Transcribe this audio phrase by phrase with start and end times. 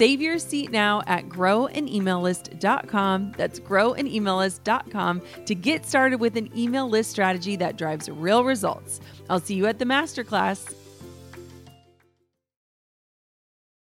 [0.00, 3.34] Save your seat now at growanemaillist.com.
[3.36, 8.98] That's growanemaillist.com to get started with an email list strategy that drives real results.
[9.28, 10.74] I'll see you at the masterclass.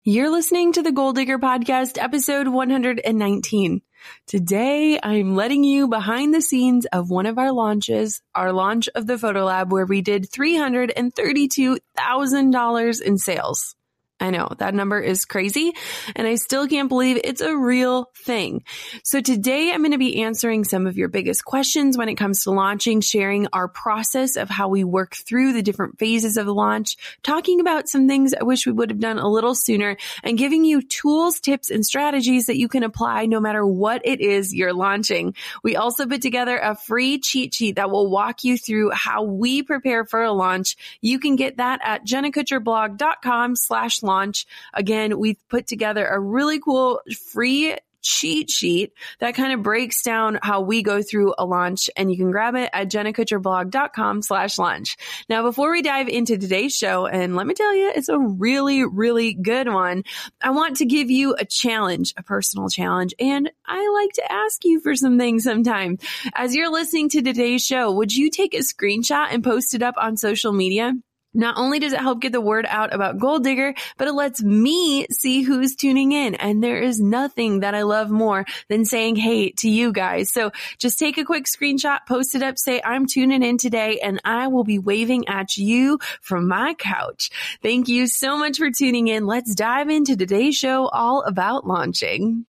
[0.03, 3.81] You're listening to the Goal Digger Podcast, episode 119.
[4.28, 9.08] Today, I'm letting you behind the scenes of one of our launches, our launch of
[9.08, 13.76] the Photo Lab, where we did $332,000 in sales.
[14.17, 15.73] I know that number is crazy
[16.16, 18.63] and I still can't believe it's a real thing.
[19.03, 22.43] So today I'm going to be answering some of your biggest questions when it comes
[22.43, 26.53] to launching, sharing our process of how we work through the different phases of the
[26.53, 30.38] launch, talking about some things I wish we would have done a little sooner and
[30.38, 34.53] giving you tools, tips and strategies that you can apply no matter what it is
[34.53, 35.36] you're launching.
[35.61, 39.61] We also put together a free cheat sheet that will walk you through how we
[39.61, 40.77] prepare for a launch.
[41.02, 44.45] You can get that at jennakutcherblog.com slash launch.
[44.73, 47.02] Again, we've put together a really cool
[47.34, 47.75] free
[48.06, 52.17] cheat sheet that kind of breaks down how we go through a launch and you
[52.17, 54.95] can grab it at jennakutcherblog.com slash launch.
[55.27, 58.86] Now, before we dive into today's show, and let me tell you, it's a really,
[58.86, 60.04] really good one.
[60.39, 64.64] I want to give you a challenge, a personal challenge, and I like to ask
[64.64, 66.02] you for some things sometimes.
[66.36, 69.95] As you're listening to today's show, would you take a screenshot and post it up
[69.98, 70.94] on social media?
[71.35, 74.41] Not only does it help get the word out about Goal Digger, but it lets
[74.41, 76.35] me see who's tuning in.
[76.35, 80.31] And there is nothing that I love more than saying hey to you guys.
[80.31, 84.21] So just take a quick screenshot, post it up, say I'm tuning in today and
[84.23, 87.29] I will be waving at you from my couch.
[87.61, 89.25] Thank you so much for tuning in.
[89.25, 92.45] Let's dive into today's show all about launching.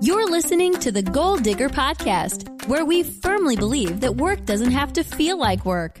[0.00, 4.92] You're listening to the Goal Digger Podcast, where we firmly believe that work doesn't have
[4.92, 6.00] to feel like work.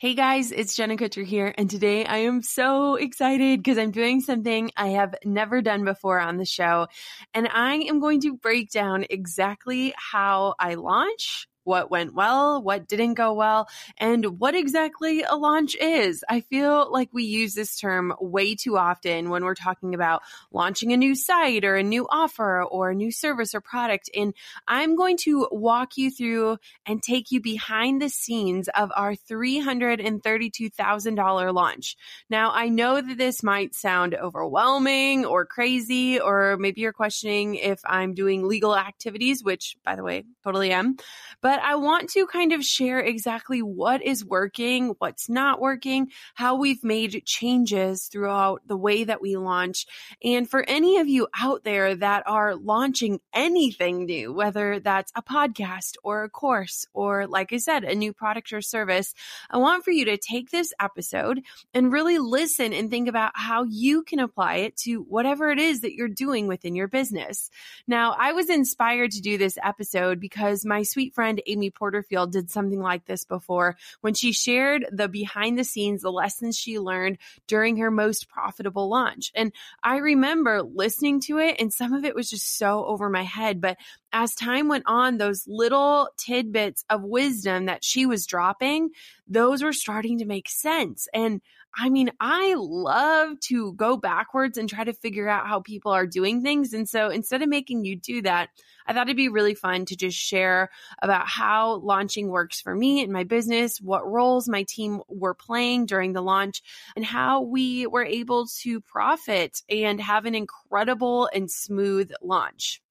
[0.00, 4.20] Hey guys, it's Jenna Kutcher here, and today I am so excited because I'm doing
[4.20, 6.86] something I have never done before on the show,
[7.34, 12.88] and I am going to break down exactly how I launch what went well, what
[12.88, 13.68] didn't go well,
[13.98, 16.24] and what exactly a launch is.
[16.28, 20.94] I feel like we use this term way too often when we're talking about launching
[20.94, 24.08] a new site or a new offer or a new service or product.
[24.16, 24.32] And
[24.66, 31.54] I'm going to walk you through and take you behind the scenes of our $332,000
[31.54, 31.96] launch.
[32.30, 37.80] Now, I know that this might sound overwhelming or crazy, or maybe you're questioning if
[37.84, 40.96] I'm doing legal activities, which by the way, totally am.
[41.42, 46.12] But but I want to kind of share exactly what is working, what's not working,
[46.34, 49.84] how we've made changes throughout the way that we launch.
[50.22, 55.22] And for any of you out there that are launching anything new, whether that's a
[55.22, 59.12] podcast or a course or, like I said, a new product or service,
[59.50, 61.42] I want for you to take this episode
[61.74, 65.80] and really listen and think about how you can apply it to whatever it is
[65.80, 67.50] that you're doing within your business.
[67.88, 72.50] Now, I was inspired to do this episode because my sweet friend Amy Porterfield did
[72.50, 77.18] something like this before when she shared the behind the scenes, the lessons she learned
[77.46, 79.32] during her most profitable launch.
[79.34, 79.52] And
[79.82, 83.60] I remember listening to it and some of it was just so over my head.
[83.60, 83.76] But
[84.12, 88.90] as time went on, those little tidbits of wisdom that she was dropping,
[89.26, 91.08] those were starting to make sense.
[91.12, 91.40] And
[91.80, 96.08] I mean, I love to go backwards and try to figure out how people are
[96.08, 96.72] doing things.
[96.72, 98.48] And so instead of making you do that,
[98.84, 100.70] I thought it'd be really fun to just share
[101.00, 105.86] about how launching works for me and my business, what roles my team were playing
[105.86, 106.62] during the launch,
[106.96, 112.82] and how we were able to profit and have an incredible and smooth launch.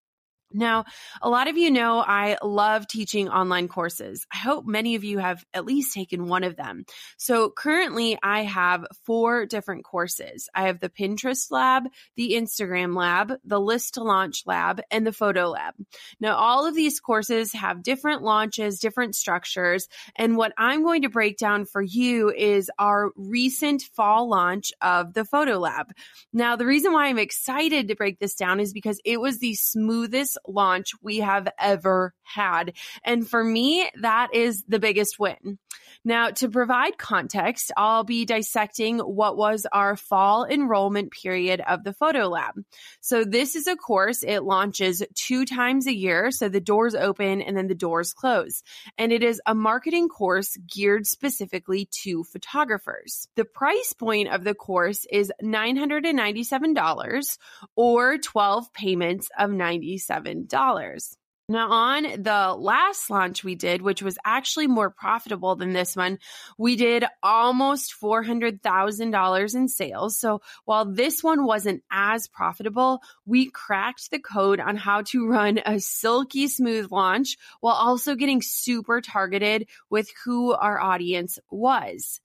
[0.58, 0.86] Now,
[1.22, 4.26] a lot of you know I love teaching online courses.
[4.34, 6.86] I hope many of you have at least taken one of them.
[7.18, 10.50] So currently I have four different courses.
[10.56, 11.84] I have the Pinterest lab,
[12.16, 15.76] the Instagram lab, the list to launch lab, and the photo lab.
[16.20, 19.88] Now, all of these courses have different launches, different structures.
[20.16, 25.14] And what I'm going to break down for you is our recent fall launch of
[25.14, 25.92] the photo lab.
[26.34, 29.54] Now, the reason why I'm excited to break this down is because it was the
[29.54, 32.74] smoothest launch we have ever had.
[33.04, 35.60] And for me, that is the biggest win.
[36.04, 41.94] Now, to provide context, I'll be dissecting what was our fall enrollment period of the
[41.94, 42.56] Photo Lab.
[43.02, 44.24] So this is a course.
[44.24, 46.32] It launches two times a year.
[46.32, 48.64] So the doors open and then the doors close.
[48.98, 53.28] And it is a marketing course geared specifically to photographers.
[53.36, 57.38] The price point of the course is $997
[57.76, 61.18] or 12 payments of 97 dollars
[61.50, 66.20] now, on the last launch we did, which was actually more profitable than this one,
[66.58, 70.18] we did almost $400,000 in sales.
[70.18, 75.62] So while this one wasn't as profitable, we cracked the code on how to run
[75.66, 82.20] a silky smooth launch while also getting super targeted with who our audience was.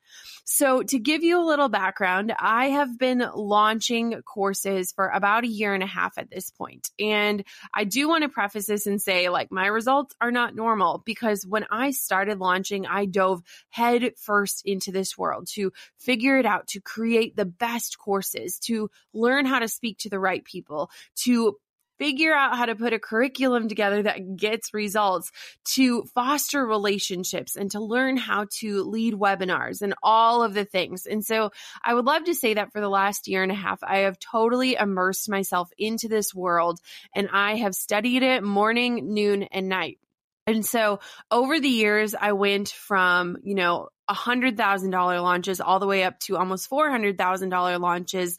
[0.44, 5.48] So, to give you a little background, I have been launching courses for about a
[5.48, 6.90] year and a half at this point.
[6.98, 7.44] And
[7.74, 11.46] I do want to preface this and say, like, my results are not normal because
[11.46, 16.68] when I started launching, I dove head first into this world to figure it out,
[16.68, 21.56] to create the best courses, to learn how to speak to the right people, to
[22.02, 25.30] figure out how to put a curriculum together that gets results,
[25.64, 31.06] to foster relationships and to learn how to lead webinars and all of the things.
[31.06, 31.52] And so
[31.84, 34.18] I would love to say that for the last year and a half, I have
[34.18, 36.80] totally immersed myself into this world
[37.14, 40.00] and I have studied it morning, noon, and night.
[40.48, 40.98] And so
[41.30, 46.36] over the years, I went from, you know, $100,000 launches all the way up to
[46.36, 48.38] almost $400,000 launches.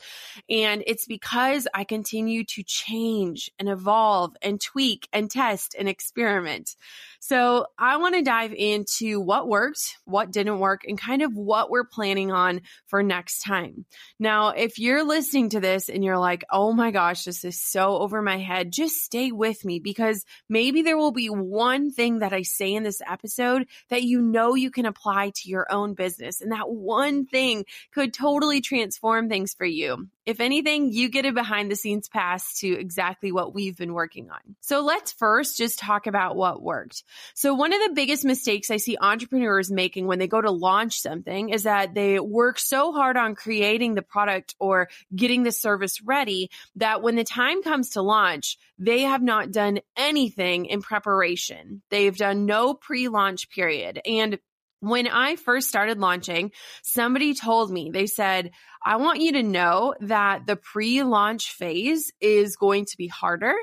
[0.50, 6.76] And it's because I continue to change and evolve and tweak and test and experiment.
[7.20, 11.70] So I want to dive into what worked, what didn't work, and kind of what
[11.70, 13.86] we're planning on for next time.
[14.20, 17.98] Now, if you're listening to this and you're like, oh my gosh, this is so
[17.98, 22.34] over my head, just stay with me because maybe there will be one thing that
[22.34, 26.42] I say in this episode that you know you can apply to your own business.
[26.42, 30.08] And that one thing could totally transform things for you.
[30.26, 34.30] If anything, you get a behind the scenes pass to exactly what we've been working
[34.32, 34.56] on.
[34.62, 37.04] So let's first just talk about what worked.
[37.34, 41.02] So one of the biggest mistakes I see entrepreneurs making when they go to launch
[41.02, 46.02] something is that they work so hard on creating the product or getting the service
[46.02, 51.82] ready that when the time comes to launch, they have not done anything in preparation.
[51.90, 54.00] They've done no pre-launch period.
[54.06, 54.40] And
[54.84, 56.52] when I first started launching,
[56.82, 58.52] somebody told me, they said,
[58.86, 63.56] I want you to know that the pre launch phase is going to be harder.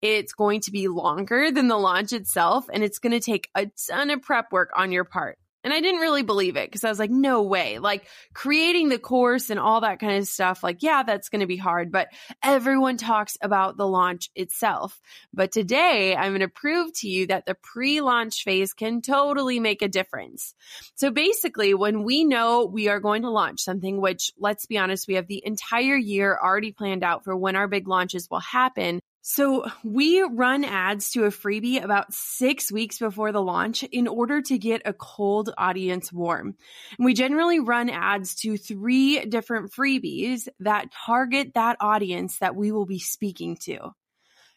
[0.00, 3.70] It's going to be longer than the launch itself, and it's going to take a
[3.88, 5.38] ton of prep work on your part.
[5.64, 7.78] And I didn't really believe it because I was like, no way.
[7.78, 11.46] Like creating the course and all that kind of stuff, like, yeah, that's going to
[11.46, 12.08] be hard, but
[12.42, 15.00] everyone talks about the launch itself.
[15.32, 19.60] But today I'm going to prove to you that the pre launch phase can totally
[19.60, 20.54] make a difference.
[20.96, 25.06] So basically, when we know we are going to launch something, which let's be honest,
[25.06, 29.00] we have the entire year already planned out for when our big launches will happen,
[29.24, 34.42] so we run ads to a freebie about six weeks before the launch in order
[34.42, 36.56] to get a cold audience warm.
[36.98, 42.72] And we generally run ads to three different freebies that target that audience that we
[42.72, 43.92] will be speaking to.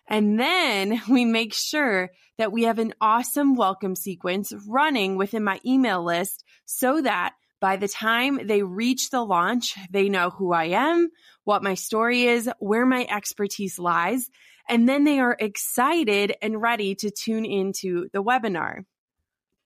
[0.07, 5.59] And then we make sure that we have an awesome welcome sequence running within my
[5.63, 10.65] email list so that by the time they reach the launch, they know who I
[10.65, 11.09] am,
[11.43, 14.29] what my story is, where my expertise lies,
[14.67, 18.85] and then they are excited and ready to tune into the webinar.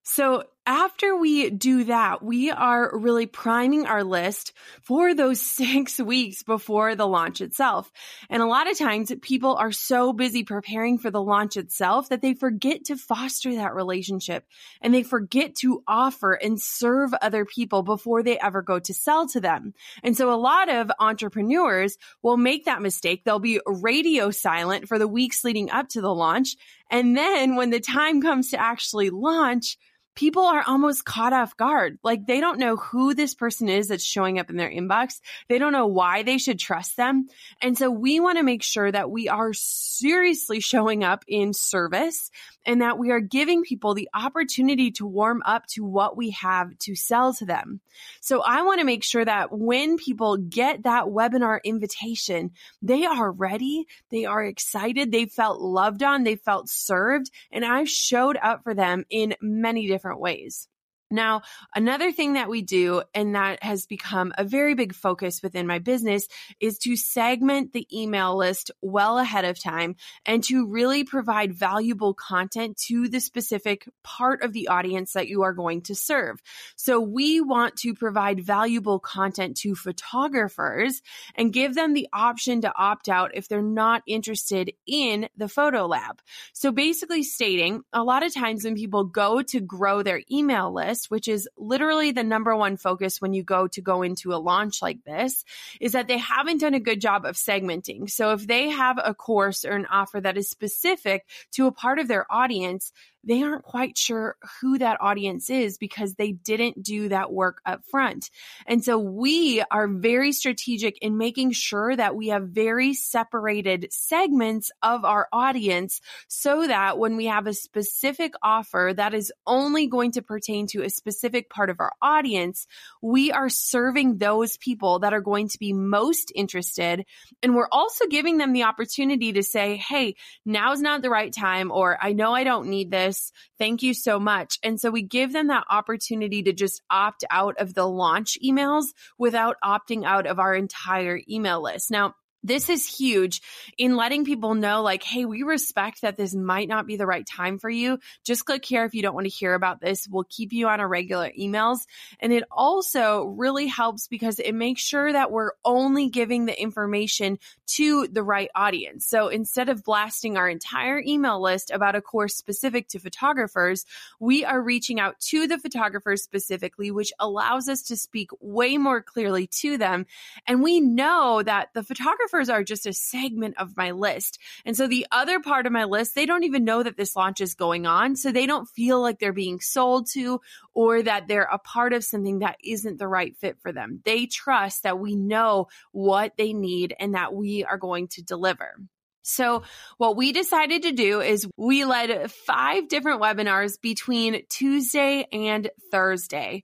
[0.04, 6.44] So after we do that, we are really priming our list for those six weeks
[6.44, 7.92] before the launch itself.
[8.30, 12.22] And a lot of times people are so busy preparing for the launch itself that
[12.22, 14.46] they forget to foster that relationship
[14.80, 19.28] and they forget to offer and serve other people before they ever go to sell
[19.30, 19.74] to them.
[20.04, 23.24] And so a lot of entrepreneurs will make that mistake.
[23.24, 26.58] They'll be radio silent for the weeks leading up to the launch.
[26.92, 29.76] And then when the time comes to actually launch,
[30.20, 31.98] people are almost caught off guard.
[32.04, 35.22] Like they don't know who this person is that's showing up in their inbox.
[35.48, 37.28] They don't know why they should trust them.
[37.62, 42.32] And so we want to make sure that we are seriously showing up in service
[42.66, 46.78] and that we are giving people the opportunity to warm up to what we have
[46.80, 47.80] to sell to them.
[48.22, 53.32] So I want to make sure that when people get that webinar invitation, they are
[53.32, 58.64] ready, they are excited, they felt loved on, they felt served, and I've showed up
[58.64, 60.68] for them in many different ways.
[61.12, 61.42] Now,
[61.76, 65.80] another thing that we do, and that has become a very big focus within my
[65.80, 66.28] business,
[66.60, 72.14] is to segment the email list well ahead of time and to really provide valuable
[72.14, 76.42] content to the specific part of the audience that you are going to serve.
[76.76, 81.02] So we want to provide valuable content to photographers
[81.36, 85.88] and give them the option to opt out if they're not interested in the photo
[85.88, 86.22] lab.
[86.54, 90.99] So basically stating a lot of times when people go to grow their email list,
[91.08, 94.82] which is literally the number one focus when you go to go into a launch
[94.82, 95.46] like this,
[95.80, 98.10] is that they haven't done a good job of segmenting.
[98.10, 102.00] So if they have a course or an offer that is specific to a part
[102.00, 102.92] of their audience,
[103.30, 107.84] they aren't quite sure who that audience is because they didn't do that work up
[107.86, 108.32] front.
[108.66, 114.72] And so we are very strategic in making sure that we have very separated segments
[114.82, 120.14] of our audience so that when we have a specific offer that is only going
[120.14, 122.66] to pertain to a specific part of our audience,
[123.00, 127.06] we are serving those people that are going to be most interested.
[127.44, 130.16] And we're also giving them the opportunity to say, Hey,
[130.48, 133.19] now's not the right time, or I know I don't need this
[133.58, 134.58] Thank you so much.
[134.64, 138.86] And so we give them that opportunity to just opt out of the launch emails
[139.18, 141.92] without opting out of our entire email list.
[141.92, 143.42] Now, this is huge
[143.78, 147.26] in letting people know like hey we respect that this might not be the right
[147.26, 148.00] time for you.
[148.24, 150.08] Just click here if you don't want to hear about this.
[150.10, 151.80] We'll keep you on our regular emails.
[152.20, 157.40] And it also really helps because it makes sure that we're only giving the information
[157.68, 159.06] to the right audience.
[159.06, 163.86] So instead of blasting our entire email list about a course specific to photographers
[164.20, 169.02] we are reaching out to the photographers specifically which allows us to speak way more
[169.02, 170.06] clearly to them.
[170.48, 174.40] And we know that the photographer photographers are just a segment of my list.
[174.66, 177.42] And so the other part of my list, they don't even know that this launch
[177.42, 178.16] is going on.
[178.16, 180.42] So they don't feel like they're being sold to
[180.74, 184.02] or that they're a part of something that isn't the right fit for them.
[184.06, 188.76] They trust that we know what they need and that we are going to deliver.
[189.22, 189.64] So,
[189.98, 196.64] what we decided to do is we led five different webinars between Tuesday and Thursday.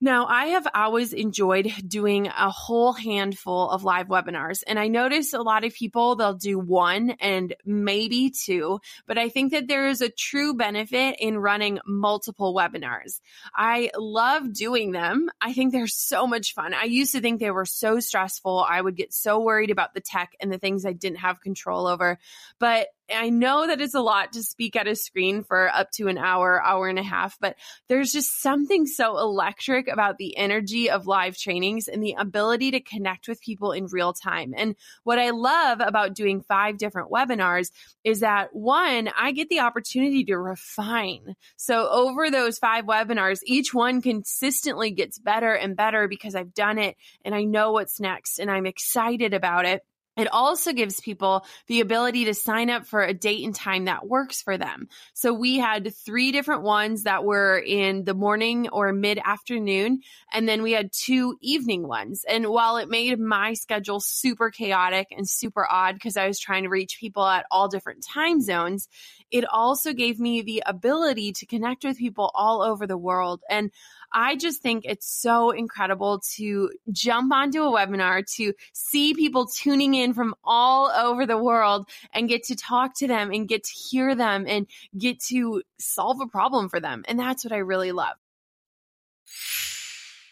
[0.00, 5.32] Now, I have always enjoyed doing a whole handful of live webinars, and I notice
[5.32, 8.78] a lot of people they'll do one and maybe two,
[9.08, 13.20] but I think that there is a true benefit in running multiple webinars.
[13.52, 15.30] I love doing them.
[15.40, 16.74] I think they're so much fun.
[16.74, 18.64] I used to think they were so stressful.
[18.68, 21.88] I would get so worried about the tech and the things I didn't have control
[21.88, 22.20] over,
[22.60, 26.08] but I know that it's a lot to speak at a screen for up to
[26.08, 27.56] an hour, hour and a half, but
[27.88, 32.80] there's just something so electric about the energy of live trainings and the ability to
[32.80, 34.52] connect with people in real time.
[34.56, 37.70] And what I love about doing five different webinars
[38.04, 41.34] is that one, I get the opportunity to refine.
[41.56, 46.78] So over those five webinars, each one consistently gets better and better because I've done
[46.78, 49.82] it and I know what's next and I'm excited about it.
[50.18, 54.06] It also gives people the ability to sign up for a date and time that
[54.06, 54.88] works for them.
[55.14, 60.00] So we had three different ones that were in the morning or mid afternoon,
[60.32, 62.24] and then we had two evening ones.
[62.28, 66.64] And while it made my schedule super chaotic and super odd because I was trying
[66.64, 68.88] to reach people at all different time zones,
[69.30, 73.42] it also gave me the ability to connect with people all over the world.
[73.48, 73.70] And
[74.12, 79.94] I just think it's so incredible to jump onto a webinar, to see people tuning
[79.94, 83.72] in from all over the world and get to talk to them and get to
[83.72, 84.66] hear them and
[84.96, 87.04] get to solve a problem for them.
[87.06, 88.16] And that's what I really love.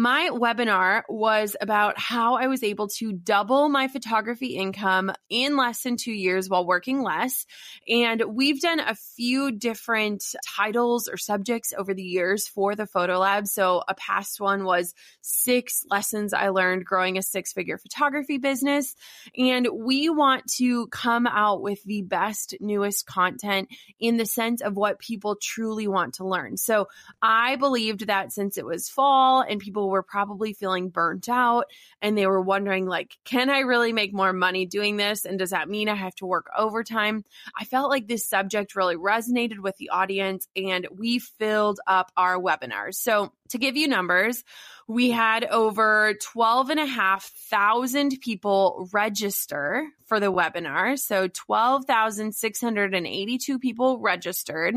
[0.00, 5.82] my webinar was about how I was able to double my photography income in less
[5.82, 7.44] than two years while working less.
[7.86, 10.24] And we've done a few different
[10.56, 13.46] titles or subjects over the years for the Photo Lab.
[13.46, 18.96] So, a past one was six lessons I learned growing a six figure photography business.
[19.36, 24.78] And we want to come out with the best, newest content in the sense of
[24.78, 26.56] what people truly want to learn.
[26.56, 26.88] So,
[27.20, 31.66] I believed that since it was fall and people were probably feeling burnt out
[32.00, 35.50] and they were wondering like can I really make more money doing this and does
[35.50, 37.24] that mean I have to work overtime?
[37.58, 42.38] I felt like this subject really resonated with the audience and we filled up our
[42.38, 42.94] webinars.
[42.94, 44.42] So to give you numbers,
[44.86, 50.98] we had over 12 and a half thousand people register for the webinar.
[50.98, 54.74] So 12,682 people registered.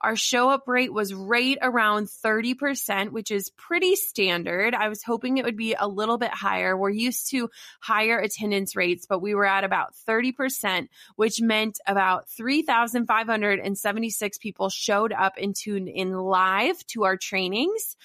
[0.00, 3.96] Our show up rate was right around 30%, which is pretty
[4.38, 4.74] standard.
[4.74, 6.76] I was hoping it would be a little bit higher.
[6.76, 7.48] We're used to
[7.80, 15.12] higher attendance rates, but we were at about 30%, which meant about 3,576 people showed
[15.12, 17.96] up and tuned in live to our trainings.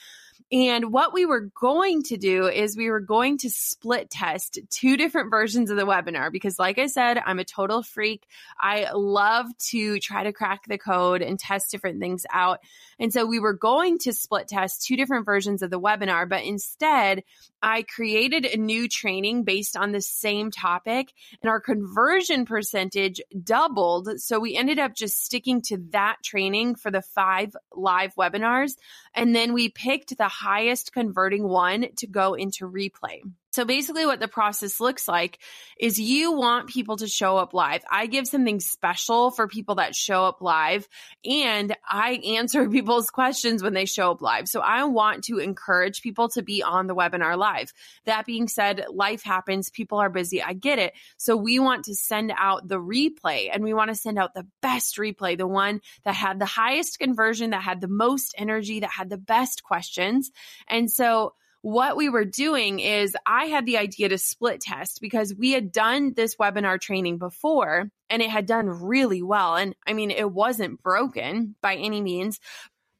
[0.52, 4.98] And what we were going to do is we were going to split test two
[4.98, 8.28] different versions of the webinar because, like I said, I'm a total freak.
[8.60, 12.60] I love to try to crack the code and test different things out.
[13.04, 16.46] And so we were going to split test two different versions of the webinar, but
[16.46, 17.26] instead,
[17.62, 21.12] I created a new training based on the same topic
[21.42, 24.22] and our conversion percentage doubled.
[24.22, 28.78] So we ended up just sticking to that training for the five live webinars.
[29.14, 33.22] And then we picked the highest converting one to go into replay.
[33.54, 35.38] So basically what the process looks like
[35.80, 37.84] is you want people to show up live.
[37.90, 40.90] I give something special for people that show up live
[41.24, 44.48] and I answer people's questions when they show up live.
[44.48, 47.72] So I want to encourage people to be on the webinar live.
[48.06, 49.70] That being said, life happens.
[49.70, 50.42] People are busy.
[50.42, 50.94] I get it.
[51.18, 54.48] So we want to send out the replay and we want to send out the
[54.64, 58.90] best replay, the one that had the highest conversion, that had the most energy, that
[58.90, 60.32] had the best questions.
[60.68, 65.34] And so what we were doing is I had the idea to split test because
[65.34, 69.56] we had done this webinar training before and it had done really well.
[69.56, 72.42] And I mean, it wasn't broken by any means,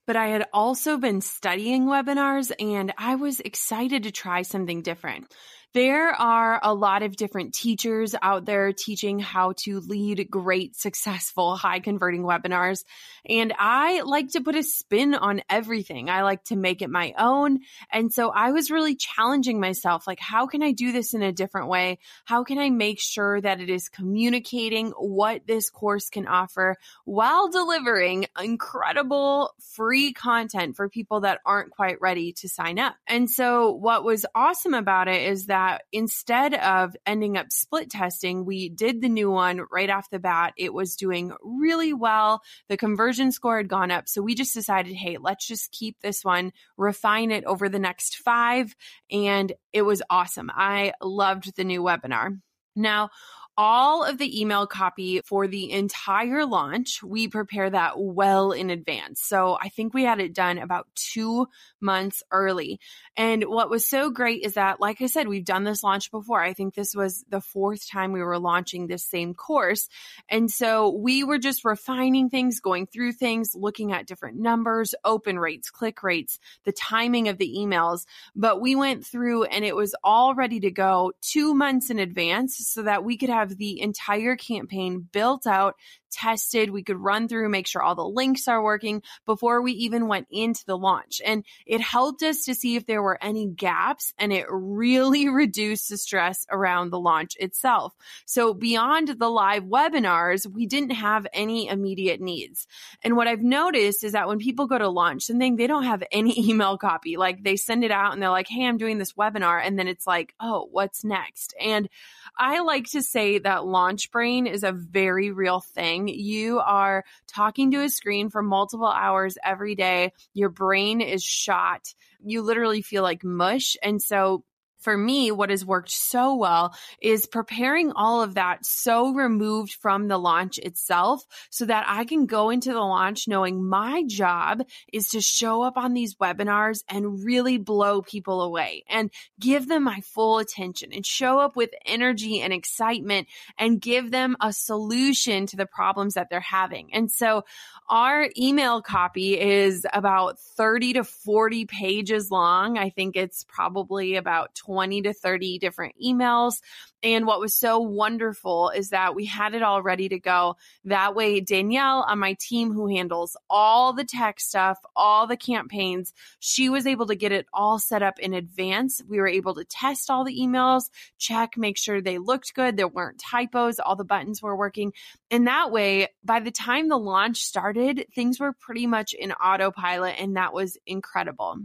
[0.08, 5.30] but I had also been studying webinars and I was excited to try something different.
[5.74, 11.56] There are a lot of different teachers out there teaching how to lead great, successful,
[11.56, 12.84] high converting webinars.
[13.28, 16.12] And I like to put a spin on everything.
[16.12, 17.62] I like to make it my own.
[17.92, 21.32] And so I was really challenging myself like, how can I do this in a
[21.32, 21.98] different way?
[22.26, 27.50] How can I make sure that it is communicating what this course can offer while
[27.50, 32.96] delivering incredible free content for people that aren't quite ready to sign up?
[33.08, 37.90] And so what was awesome about it is that that instead of ending up split
[37.90, 40.54] testing, we did the new one right off the bat.
[40.58, 42.42] It was doing really well.
[42.70, 44.08] The conversion score had gone up.
[44.08, 48.18] So we just decided, hey, let's just keep this one, refine it over the next
[48.18, 48.76] five.
[49.12, 50.52] And it was awesome.
[50.54, 52.40] I loved the new webinar.
[52.76, 53.10] Now,
[53.58, 57.04] all of the email copy for the entire launch.
[57.04, 59.22] We prepare that well in advance.
[59.22, 61.48] So I think we had it done about two
[61.80, 62.80] months early.
[63.16, 66.42] And what was so great is that, like I said, we've done this launch before.
[66.42, 69.88] I think this was the fourth time we were launching this same course.
[70.30, 75.38] And so we were just refining things, going through things, looking at different numbers, open
[75.38, 78.06] rates, click rates, the timing of the emails.
[78.36, 82.58] But we went through and it was all ready to go two months in advance
[82.58, 85.76] so that we could have have the entire campaign built out,
[86.14, 86.70] tested.
[86.70, 90.28] We could run through, make sure all the links are working before we even went
[90.32, 91.22] into the launch.
[91.26, 95.90] And it helped us to see if there were any gaps and it really reduced
[95.90, 97.94] the stress around the launch itself.
[98.26, 102.68] So beyond the live webinars, we didn't have any immediate needs.
[103.04, 106.04] And what I've noticed is that when people go to launch something, they don't have
[106.12, 107.18] any email copy.
[107.18, 109.62] Like they send it out and they're like, Hey, I'm doing this webinar.
[109.64, 111.54] And then it's like, Oh, what's next?
[111.60, 111.90] And
[112.38, 116.03] I like to say that launch brain is a very real thing.
[116.08, 120.14] You are talking to a screen for multiple hours every day.
[120.34, 121.94] Your brain is shot.
[122.24, 123.78] You literally feel like mush.
[123.82, 124.44] And so
[124.84, 130.08] for me, what has worked so well is preparing all of that so removed from
[130.08, 135.10] the launch itself so that I can go into the launch knowing my job is
[135.10, 140.02] to show up on these webinars and really blow people away and give them my
[140.02, 145.56] full attention and show up with energy and excitement and give them a solution to
[145.56, 146.94] the problems that they're having.
[146.94, 147.46] And so
[147.90, 152.78] our email copy is about 30 to 40 pages long.
[152.78, 154.73] I think it's probably about 20
[155.04, 156.56] to 30 different emails.
[157.04, 160.56] And what was so wonderful is that we had it all ready to go.
[160.86, 166.14] That way, Danielle on my team who handles all the tech stuff, all the campaigns,
[166.40, 169.02] she was able to get it all set up in advance.
[169.06, 172.78] We were able to test all the emails, check, make sure they looked good.
[172.78, 173.80] There weren't typos.
[173.80, 174.94] All the buttons were working.
[175.30, 180.16] And that way, by the time the launch started, things were pretty much in autopilot
[180.20, 181.58] and that was incredible.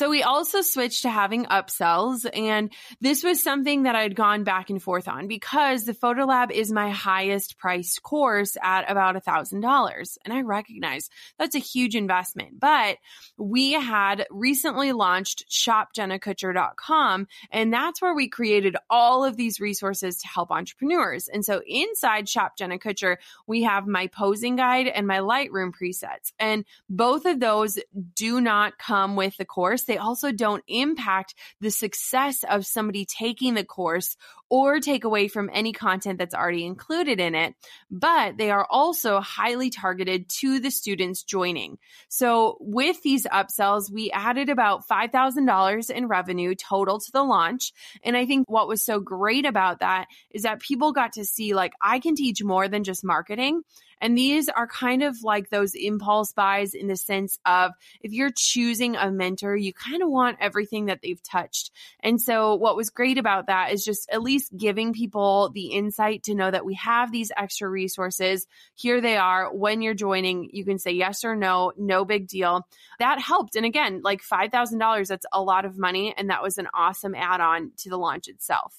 [0.00, 4.70] So we also switched to having upsells and this was something that I'd gone back
[4.70, 9.20] and forth on because the Photo Lab is my highest priced course at about a
[9.20, 10.16] thousand dollars.
[10.24, 12.96] And I recognize that's a huge investment, but
[13.36, 20.28] we had recently launched shopjennakutcher.com and that's where we created all of these resources to
[20.28, 21.28] help entrepreneurs.
[21.28, 26.32] And so inside Shop Jenna Kutcher, we have my posing guide and my Lightroom presets.
[26.38, 27.78] And both of those
[28.14, 33.54] do not come with the course, they also don't impact the success of somebody taking
[33.54, 34.16] the course
[34.48, 37.56] or take away from any content that's already included in it,
[37.90, 41.76] but they are also highly targeted to the students joining.
[42.08, 47.72] So with these upsells, we added about $5,000 in revenue total to the launch.
[48.04, 51.52] And I think what was so great about that is that people got to see
[51.52, 53.62] like, I can teach more than just marketing.
[54.00, 58.30] And these are kind of like those impulse buys in the sense of if you're
[58.34, 61.70] choosing a mentor, you kind of want everything that they've touched.
[62.00, 66.24] And so what was great about that is just at least giving people the insight
[66.24, 68.46] to know that we have these extra resources.
[68.74, 69.54] Here they are.
[69.54, 72.66] When you're joining, you can say yes or no, no big deal.
[72.98, 73.56] That helped.
[73.56, 76.14] And again, like $5,000, that's a lot of money.
[76.16, 78.74] And that was an awesome add on to the launch itself.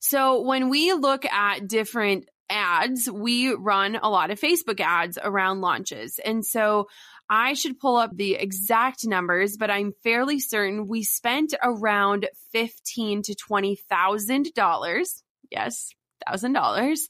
[0.00, 5.60] So when we look at different ads, we run a lot of Facebook ads around
[5.60, 6.18] launches.
[6.24, 6.88] And so
[7.28, 13.22] I should pull up the exact numbers, but I'm fairly certain we spent around fifteen
[13.22, 15.22] to twenty thousand dollars.
[15.50, 15.94] Yes,
[16.26, 17.08] thousand dollars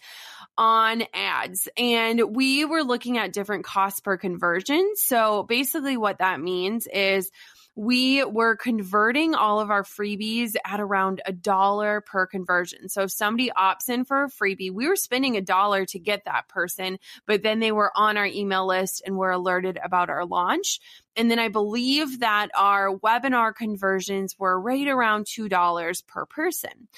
[0.57, 1.69] on ads.
[1.77, 4.93] And we were looking at different costs per conversion.
[4.95, 7.31] So basically, what that means is
[7.75, 12.89] we were converting all of our freebies at around a dollar per conversion.
[12.89, 16.25] So if somebody opts in for a freebie, we were spending a dollar to get
[16.27, 20.27] that person, but then they were on our email list and were alerted about our
[20.27, 20.81] launch.
[21.17, 26.89] And then I believe that our webinar conversions were right around $2 per person.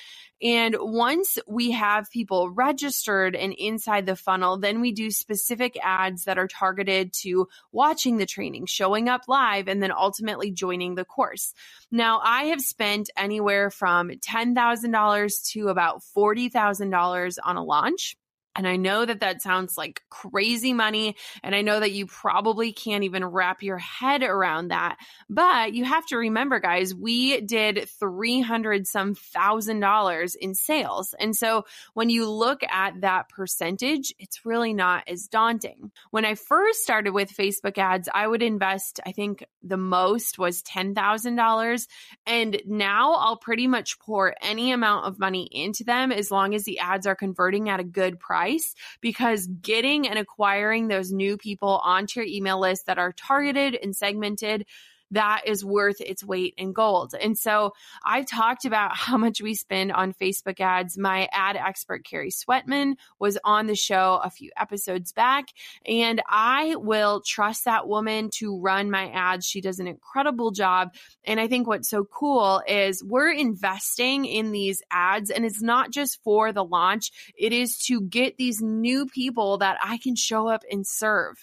[0.44, 6.24] And once we have people registered and inside the funnel, then we do specific ads
[6.24, 11.04] that are targeted to watching the training, showing up live, and then ultimately joining the
[11.07, 11.54] course.
[11.90, 18.16] Now, I have spent anywhere from $10,000 to about $40,000 on a launch.
[18.56, 21.16] And I know that that sounds like crazy money.
[21.42, 24.96] And I know that you probably can't even wrap your head around that.
[25.28, 31.14] But you have to remember, guys, we did 300 some thousand dollars in sales.
[31.18, 31.64] And so
[31.94, 35.90] when you look at that percentage, it's really not as daunting.
[36.10, 40.62] When I first started with Facebook ads, I would invest, I think the most was
[40.62, 41.86] $10,000.
[42.26, 46.64] And now I'll pretty much pour any amount of money into them as long as
[46.64, 51.37] the ads are converting at a good price price because getting and acquiring those new
[51.37, 54.66] people onto your email list that are targeted and segmented
[55.14, 57.14] that is worth its weight in gold.
[57.20, 57.72] And so
[58.05, 60.98] I've talked about how much we spend on Facebook ads.
[60.98, 65.46] My ad expert, Carrie Sweatman, was on the show a few episodes back,
[65.87, 69.46] and I will trust that woman to run my ads.
[69.46, 70.94] She does an incredible job.
[71.24, 75.90] And I think what's so cool is we're investing in these ads, and it's not
[75.90, 80.48] just for the launch, it is to get these new people that I can show
[80.48, 81.37] up and serve.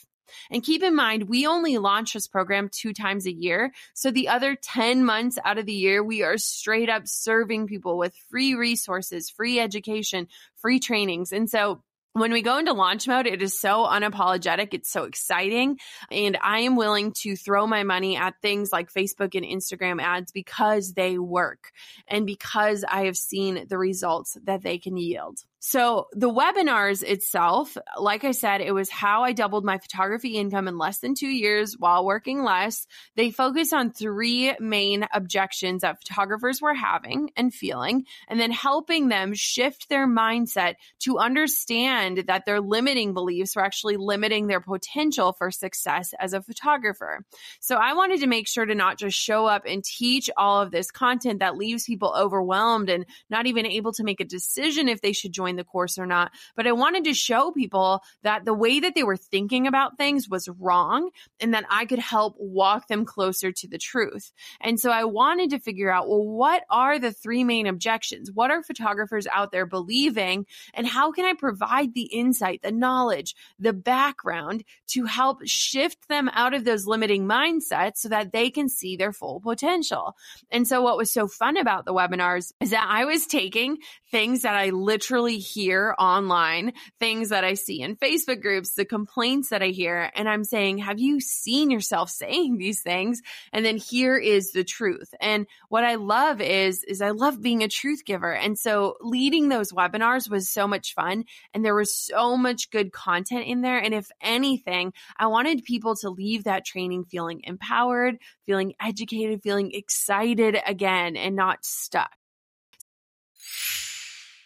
[0.50, 3.74] And keep in mind, we only launch this program two times a year.
[3.94, 7.98] So the other 10 months out of the year, we are straight up serving people
[7.98, 11.32] with free resources, free education, free trainings.
[11.32, 11.82] And so
[12.14, 14.74] when we go into launch mode, it is so unapologetic.
[14.74, 15.78] It's so exciting.
[16.10, 20.32] And I am willing to throw my money at things like Facebook and Instagram ads
[20.32, 21.72] because they work
[22.08, 25.40] and because I have seen the results that they can yield.
[25.64, 30.68] So the webinars itself, like I said, it was how I doubled my photography income
[30.68, 32.88] in less than two years while working less.
[33.16, 39.10] They focus on three main objections that photographers were having and feeling, and then helping
[39.10, 45.32] them shift their mindset to understand that their limiting beliefs were actually limiting their potential
[45.32, 47.24] for success as a photographer.
[47.60, 50.72] So I wanted to make sure to not just show up and teach all of
[50.72, 55.02] this content that leaves people overwhelmed and not even able to make a decision if
[55.02, 56.32] they should join join the course or not.
[56.56, 60.30] But I wanted to show people that the way that they were thinking about things
[60.30, 61.10] was wrong
[61.40, 64.32] and that I could help walk them closer to the truth.
[64.60, 68.32] And so I wanted to figure out, well, what are the three main objections?
[68.34, 70.46] What are photographers out there believing?
[70.74, 76.30] And how can I provide the insight, the knowledge, the background to help shift them
[76.34, 80.16] out of those limiting mindsets so that they can see their full potential?
[80.50, 83.78] And so what was so fun about the webinars is that I was taking
[84.12, 89.50] things that I literally hear online, things that I see in Facebook groups, the complaints
[89.50, 93.22] that I hear, and I'm saying, have you seen yourself saying these things?
[93.52, 95.14] And then here is the truth.
[95.20, 98.34] And what I love is, is I love being a truth giver.
[98.34, 102.92] And so leading those webinars was so much fun and there was so much good
[102.92, 103.80] content in there.
[103.80, 109.72] And if anything, I wanted people to leave that training feeling empowered, feeling educated, feeling
[109.74, 112.12] excited again and not stuck.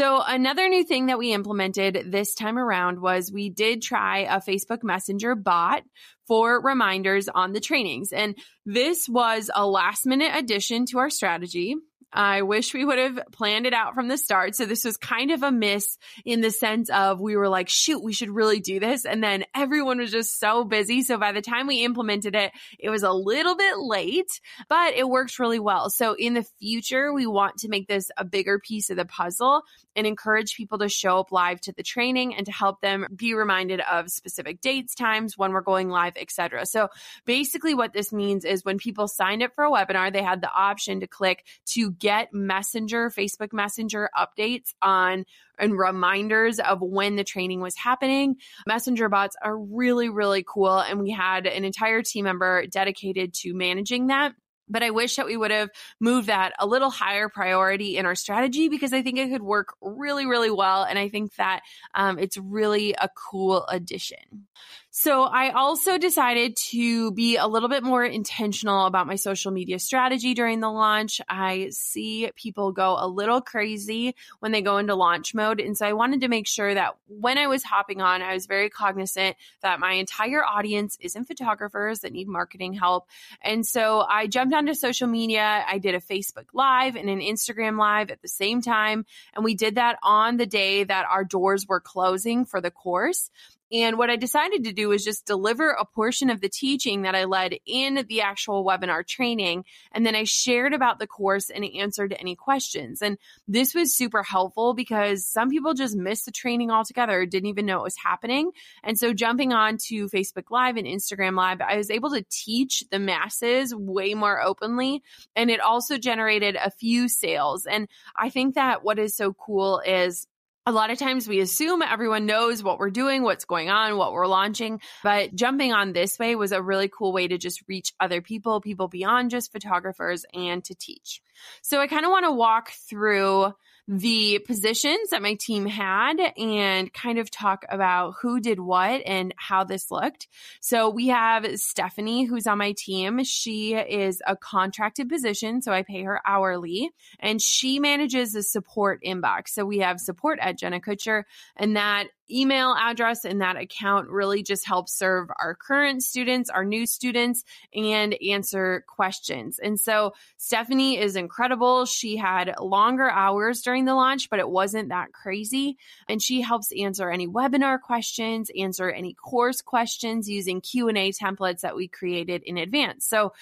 [0.00, 4.40] So another new thing that we implemented this time around was we did try a
[4.40, 5.82] Facebook Messenger bot
[6.26, 8.10] for reminders on the trainings.
[8.10, 8.34] And
[8.64, 11.76] this was a last minute addition to our strategy.
[12.12, 14.56] I wish we would have planned it out from the start.
[14.56, 18.02] So this was kind of a miss in the sense of we were like, shoot,
[18.02, 19.04] we should really do this.
[19.04, 21.02] And then everyone was just so busy.
[21.02, 25.08] So by the time we implemented it, it was a little bit late, but it
[25.08, 25.90] works really well.
[25.90, 29.62] So in the future, we want to make this a bigger piece of the puzzle
[29.96, 33.34] and encourage people to show up live to the training and to help them be
[33.34, 36.66] reminded of specific dates, times, when we're going live, etc.
[36.66, 36.88] So
[37.24, 40.50] basically what this means is when people signed up for a webinar, they had the
[40.50, 45.24] option to click to get messenger, Facebook Messenger updates on
[45.58, 48.36] and reminders of when the training was happening.
[48.66, 50.78] Messenger bots are really, really cool.
[50.78, 54.32] And we had an entire team member dedicated to managing that.
[54.68, 58.14] But I wish that we would have moved that a little higher priority in our
[58.14, 60.84] strategy because I think it could work really, really well.
[60.84, 64.46] And I think that um, it's really a cool addition.
[64.92, 69.78] So I also decided to be a little bit more intentional about my social media
[69.78, 71.20] strategy during the launch.
[71.28, 75.60] I see people go a little crazy when they go into launch mode.
[75.60, 78.46] And so I wanted to make sure that when I was hopping on, I was
[78.46, 83.06] very cognizant that my entire audience isn't photographers that need marketing help.
[83.40, 85.64] And so I jumped onto social media.
[85.68, 89.06] I did a Facebook Live and an Instagram Live at the same time.
[89.34, 93.30] And we did that on the day that our doors were closing for the course.
[93.72, 97.14] And what I decided to do was just deliver a portion of the teaching that
[97.14, 99.64] I led in the actual webinar training.
[99.92, 103.00] And then I shared about the course and answered any questions.
[103.00, 107.66] And this was super helpful because some people just missed the training altogether, didn't even
[107.66, 108.50] know it was happening.
[108.82, 112.84] And so jumping on to Facebook Live and Instagram Live, I was able to teach
[112.90, 115.02] the masses way more openly.
[115.36, 117.66] And it also generated a few sales.
[117.66, 120.26] And I think that what is so cool is
[120.70, 124.12] a lot of times we assume everyone knows what we're doing, what's going on, what
[124.12, 127.92] we're launching, but jumping on this way was a really cool way to just reach
[127.98, 131.22] other people, people beyond just photographers and to teach.
[131.60, 133.52] So I kind of want to walk through
[133.92, 139.34] the positions that my team had and kind of talk about who did what and
[139.36, 140.28] how this looked.
[140.60, 143.24] So we have Stephanie, who's on my team.
[143.24, 149.02] She is a contracted position, so I pay her hourly, and she manages the support
[149.04, 149.48] inbox.
[149.48, 151.24] So we have support at Jenna Kutcher,
[151.56, 156.64] and that email address and that account really just helps serve our current students, our
[156.64, 159.58] new students, and answer questions.
[159.58, 161.86] And so Stephanie is incredible.
[161.86, 165.76] She had longer hours during the launch, but it wasn't that crazy.
[166.08, 171.76] And she helps answer any webinar questions, answer any course questions using Q&A templates that
[171.76, 173.06] we created in advance.
[173.06, 173.32] So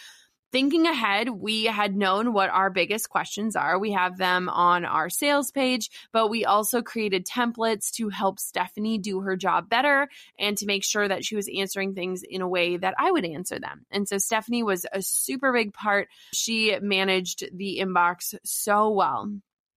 [0.53, 3.79] thinking ahead, we had known what our biggest questions are.
[3.79, 8.99] We have them on our sales page, but we also created templates to help Stephanie
[8.99, 10.09] do her job better
[10.39, 13.25] and to make sure that she was answering things in a way that I would
[13.25, 13.85] answer them.
[13.91, 16.09] And so Stephanie was a super big part.
[16.33, 19.31] She managed the inbox so well.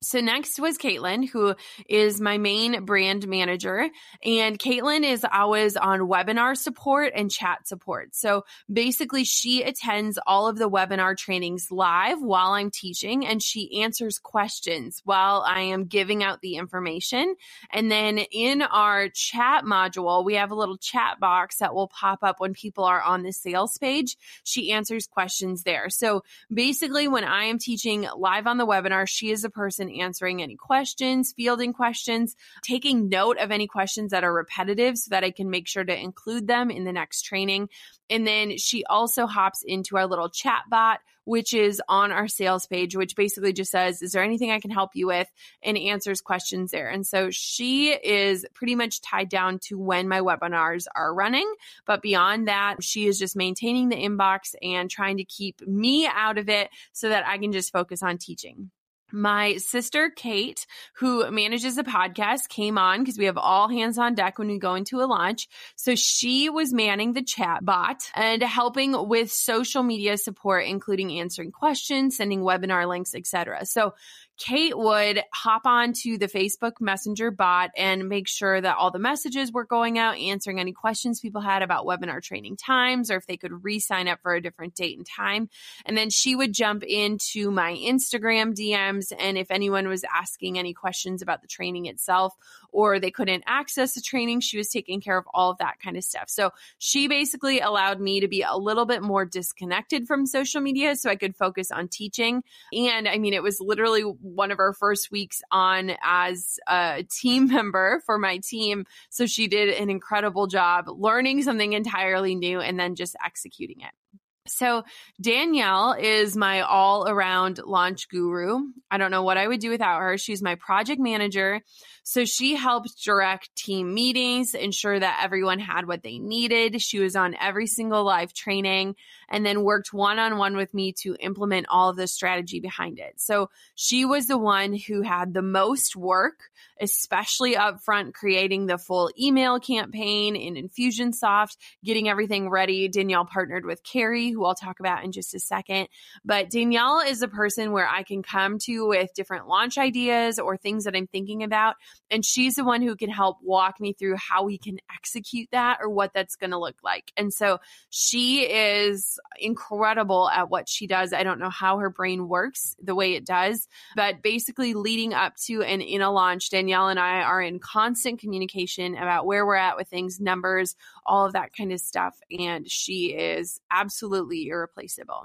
[0.04, 1.54] So next was Caitlin, who
[1.88, 3.88] is my main brand manager.
[4.26, 8.16] And Caitlin is always on webinar support and chat support.
[8.16, 13.84] So basically she attends all of the webinar trainings live while I'm teaching and she
[13.84, 17.36] answers questions while I am giving out the information.
[17.70, 22.24] And then in our chat module, we have a little chat box that will pop
[22.24, 24.18] up when people are on the sales page.
[24.44, 25.92] She answers questions there.
[25.92, 30.41] So basically when I am teaching live on the webinar, she is the person answering
[30.41, 35.32] any questions, fielding questions, taking note of any questions that are repetitive so that I
[35.32, 37.69] can make sure to include them in the next training.
[38.10, 42.67] And then she also hops into our little chat bot, which is on our sales
[42.67, 45.27] page, which basically just says, Is there anything I can help you with?
[45.63, 46.89] and answers questions there.
[46.89, 51.51] And so she is pretty much tied down to when my webinars are running.
[51.86, 56.38] But beyond that, she is just maintaining the inbox and trying to keep me out
[56.38, 58.71] of it so that I can just focus on teaching
[59.12, 64.15] my sister Kate, who manages the podcast, came on because we have all hands on
[64.15, 65.47] deck when we go into a launch.
[65.76, 71.52] So she was manning the chat bot and helping with social media support, including answering
[71.52, 73.65] questions, sending webinar links, etc.
[73.65, 73.93] So
[74.41, 78.97] Kate would hop on to the Facebook Messenger bot and make sure that all the
[78.97, 83.27] messages were going out, answering any questions people had about webinar training times or if
[83.27, 85.47] they could re sign up for a different date and time.
[85.86, 90.73] And then she would jump into my Instagram DMs and if anyone was asking any
[90.73, 92.36] questions about the training itself
[92.72, 94.40] or they couldn't access the training.
[94.40, 96.30] She was taking care of all of that kind of stuff.
[96.30, 100.96] So she basically allowed me to be a little bit more disconnected from social media
[100.96, 102.44] so I could focus on teaching.
[102.74, 107.48] And I mean, it was literally one of our first weeks on as a team
[107.52, 108.86] member for my team.
[109.10, 114.21] So she did an incredible job learning something entirely new and then just executing it.
[114.47, 114.84] So,
[115.21, 118.62] Danielle is my all around launch guru.
[118.89, 120.17] I don't know what I would do without her.
[120.17, 121.62] She's my project manager.
[122.02, 126.81] So, she helped direct team meetings, ensure that everyone had what they needed.
[126.81, 128.96] She was on every single live training
[129.32, 133.00] and then worked one on one with me to implement all of the strategy behind
[133.00, 133.13] it.
[133.19, 139.10] So, she was the one who had the most work, especially upfront, creating the full
[139.19, 142.88] email campaign in Infusionsoft, getting everything ready.
[142.88, 145.88] Danielle partnered with Carrie who I'll talk about in just a second.
[146.25, 150.58] But Danielle is a person where I can come to with different launch ideas or
[150.58, 151.75] things that I'm thinking about.
[152.10, 155.79] And she's the one who can help walk me through how we can execute that
[155.82, 157.12] or what that's going to look like.
[157.15, 157.60] And so
[157.90, 161.13] she is incredible at what she does.
[161.13, 165.36] I don't know how her brain works the way it does, but basically leading up
[165.48, 169.56] to and in a launch, Danielle and I are in constant communication about where we're
[169.56, 172.19] at with things, numbers, all of that kind of stuff.
[172.38, 175.24] And she is absolutely irreplaceable.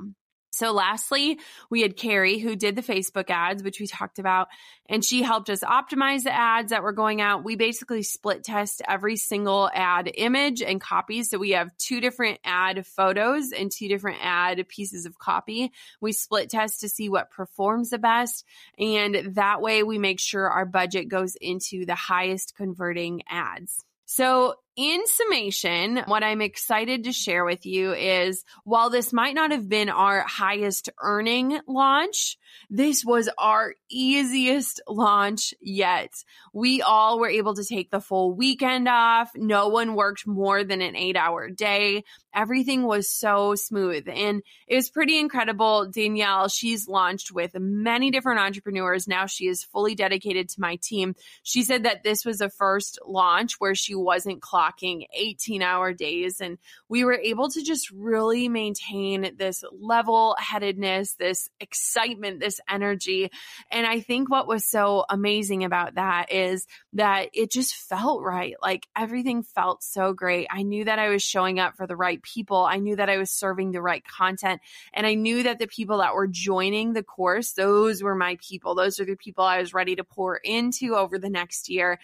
[0.56, 1.38] So, lastly,
[1.70, 4.48] we had Carrie who did the Facebook ads, which we talked about,
[4.88, 7.44] and she helped us optimize the ads that were going out.
[7.44, 11.22] We basically split test every single ad image and copy.
[11.24, 15.72] So, we have two different ad photos and two different ad pieces of copy.
[16.00, 18.44] We split test to see what performs the best.
[18.78, 23.84] And that way, we make sure our budget goes into the highest converting ads.
[24.06, 29.50] So, in summation, what I'm excited to share with you is while this might not
[29.50, 32.36] have been our highest earning launch,
[32.70, 36.12] this was our easiest launch yet.
[36.52, 39.32] We all were able to take the full weekend off.
[39.34, 42.04] No one worked more than an eight hour day.
[42.34, 45.90] Everything was so smooth and it was pretty incredible.
[45.90, 49.08] Danielle, she's launched with many different entrepreneurs.
[49.08, 51.14] Now she is fully dedicated to my team.
[51.42, 56.40] She said that this was the first launch where she wasn't clocking 18 hour days.
[56.40, 63.30] And we were able to just really maintain this level headedness, this excitement, this energy.
[63.70, 68.54] And I think what was so amazing about that is that it just felt right.
[68.62, 70.46] Like everything felt so great.
[70.50, 72.64] I knew that I was showing up for the right people.
[72.64, 74.60] I knew that I was serving the right content.
[74.94, 78.74] And I knew that the people that were joining the course, those were my people.
[78.74, 81.98] Those are the people I was ready to pour into over the next year.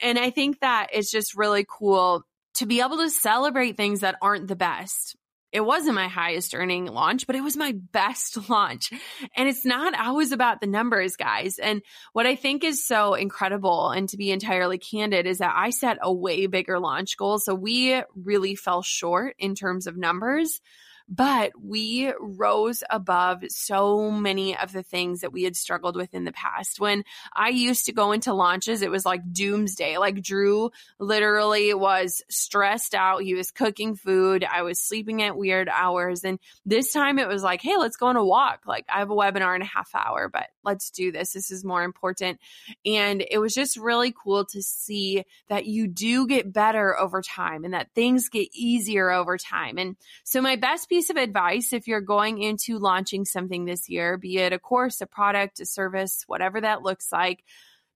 [0.00, 2.24] And I think that it's just really cool
[2.54, 5.16] to be able to celebrate things that aren't the best.
[5.52, 8.90] It wasn't my highest earning launch, but it was my best launch.
[9.36, 11.58] And it's not always about the numbers, guys.
[11.58, 11.82] And
[12.12, 15.98] what I think is so incredible and to be entirely candid is that I set
[16.00, 17.38] a way bigger launch goal.
[17.38, 20.60] So we really fell short in terms of numbers
[21.08, 26.24] but we rose above so many of the things that we had struggled with in
[26.24, 26.80] the past.
[26.80, 29.98] When I used to go into launches, it was like doomsday.
[29.98, 33.22] Like Drew literally was stressed out.
[33.22, 34.44] He was cooking food.
[34.44, 36.24] I was sleeping at weird hours.
[36.24, 38.62] And this time it was like, hey, let's go on a walk.
[38.66, 41.32] Like I have a webinar in a half hour, but let's do this.
[41.32, 42.40] This is more important.
[42.84, 47.64] And it was just really cool to see that you do get better over time
[47.64, 49.78] and that things get easier over time.
[49.78, 54.18] And so my best piece of advice if you're going into launching something this year,
[54.18, 57.42] be it a course, a product, a service, whatever that looks like,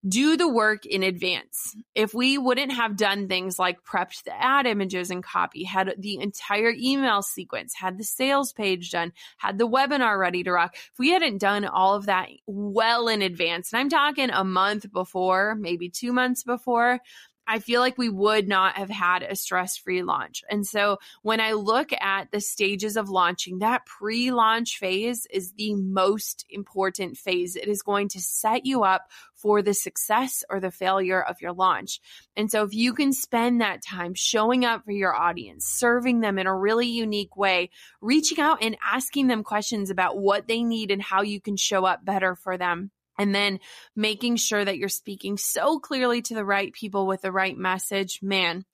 [0.09, 1.76] do the work in advance.
[1.94, 6.20] If we wouldn't have done things like prepped the ad images and copy, had the
[6.20, 10.99] entire email sequence, had the sales page done, had the webinar ready to rock, if
[10.99, 15.55] we hadn't done all of that well in advance, and I'm talking a month before,
[15.55, 17.01] maybe two months before,
[17.47, 20.42] I feel like we would not have had a stress free launch.
[20.51, 25.53] And so when I look at the stages of launching, that pre launch phase is
[25.53, 27.57] the most important phase.
[27.57, 31.53] It is going to set you up for the success or the failure of your
[31.53, 32.01] launch.
[32.36, 36.38] And so if you can spend that time showing up for your audience, serving them
[36.38, 37.70] in a really unique way,
[38.01, 41.84] reaching out and asking them questions about what they need and how you can show
[41.84, 43.60] up better for them and then
[43.94, 48.20] making sure that you're speaking so clearly to the right people with the right message.
[48.22, 48.64] Man,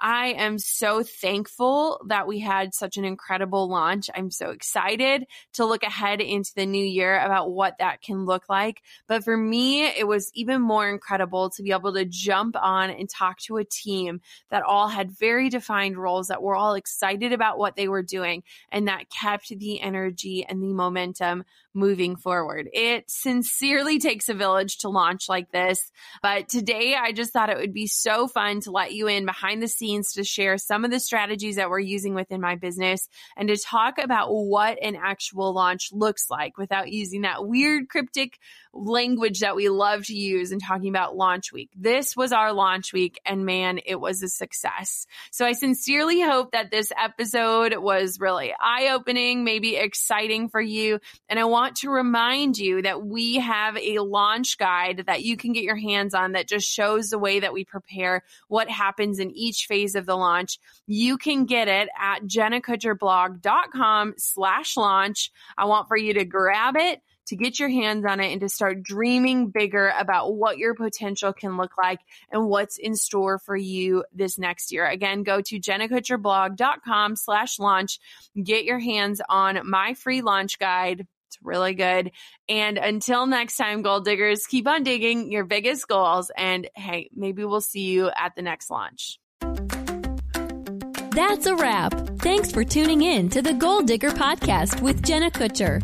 [0.00, 4.08] I am so thankful that we had such an incredible launch.
[4.14, 8.48] I'm so excited to look ahead into the new year about what that can look
[8.48, 8.80] like.
[9.08, 13.10] But for me, it was even more incredible to be able to jump on and
[13.10, 14.20] talk to a team
[14.50, 18.44] that all had very defined roles that were all excited about what they were doing
[18.70, 21.42] and that kept the energy and the momentum
[21.78, 22.68] moving forward.
[22.72, 25.78] It sincerely takes a village to launch like this,
[26.22, 29.62] but today I just thought it would be so fun to let you in behind
[29.62, 33.48] the scenes to share some of the strategies that we're using within my business and
[33.48, 38.38] to talk about what an actual launch looks like without using that weird cryptic
[38.72, 41.70] language that we love to use in talking about launch week.
[41.76, 45.06] This was our launch week and man, it was a success.
[45.30, 51.00] So I sincerely hope that this episode was really eye opening, maybe exciting for you.
[51.28, 55.52] And I want to remind you that we have a launch guide that you can
[55.52, 59.30] get your hands on that just shows the way that we prepare what happens in
[59.30, 60.58] each phase of the launch.
[60.86, 65.32] You can get it at jennakutcherblog.com slash launch.
[65.56, 68.48] I want for you to grab it to get your hands on it and to
[68.48, 72.00] start dreaming bigger about what your potential can look like
[72.30, 74.86] and what's in store for you this next year.
[74.86, 78.00] Again, go to jennakutcherblog.com slash launch.
[78.40, 81.06] Get your hands on my free launch guide.
[81.28, 82.10] It's really good.
[82.48, 86.30] And until next time, goal diggers, keep on digging your biggest goals.
[86.36, 89.18] And hey, maybe we'll see you at the next launch.
[91.10, 91.92] That's a wrap.
[92.20, 95.82] Thanks for tuning in to the Goal Digger Podcast with Jenna Kutcher.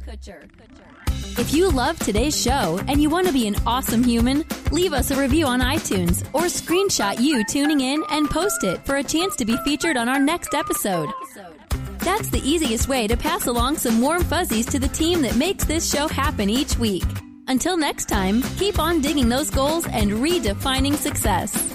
[1.37, 5.11] If you love today's show and you want to be an awesome human, leave us
[5.11, 9.35] a review on iTunes or screenshot you tuning in and post it for a chance
[9.37, 11.09] to be featured on our next episode.
[11.99, 15.65] That's the easiest way to pass along some warm fuzzies to the team that makes
[15.65, 17.05] this show happen each week.
[17.49, 21.75] Until next time, keep on digging those goals and redefining success.